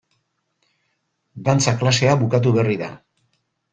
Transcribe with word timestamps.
Dantza 1.49 1.75
klasea 1.83 2.15
bukatu 2.23 2.55
berri 2.59 2.79
da. 2.85 2.89